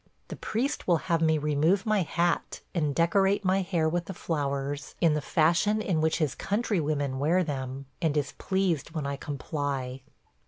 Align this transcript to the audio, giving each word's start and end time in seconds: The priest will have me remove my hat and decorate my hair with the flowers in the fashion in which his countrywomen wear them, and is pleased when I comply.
The 0.29 0.35
priest 0.35 0.87
will 0.87 0.97
have 1.11 1.21
me 1.21 1.37
remove 1.37 1.85
my 1.85 2.01
hat 2.01 2.61
and 2.73 2.95
decorate 2.95 3.45
my 3.45 3.61
hair 3.61 3.87
with 3.87 4.05
the 4.05 4.15
flowers 4.15 4.95
in 4.99 5.13
the 5.13 5.21
fashion 5.21 5.79
in 5.79 6.01
which 6.01 6.17
his 6.17 6.33
countrywomen 6.33 7.19
wear 7.19 7.43
them, 7.43 7.85
and 8.01 8.17
is 8.17 8.31
pleased 8.39 8.95
when 8.95 9.05
I 9.05 9.15
comply. 9.15 10.01